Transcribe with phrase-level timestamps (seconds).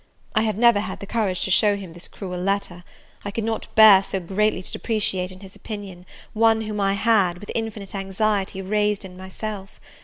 [0.33, 2.83] I have never had the courage to show him this cruel letter;
[3.23, 7.37] I could not bear so greatly to depreciate in his opinion, one whom I had,
[7.37, 9.79] with infinite anxiety, raised in it myself.